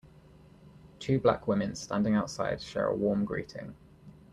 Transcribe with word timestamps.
Two 0.97 1.19
black 1.19 1.47
women 1.47 1.75
standing 1.75 2.15
outside 2.15 2.59
share 2.59 2.87
a 2.87 2.95
warm 2.95 3.23
greeting. 3.23 3.75